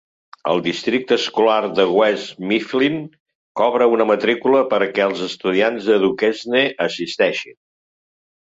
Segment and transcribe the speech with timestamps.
[0.51, 2.97] El districte escolar de West Mifflin
[3.61, 7.59] cobra una matrícula perquè els estudiants de Duquesne assisteixin.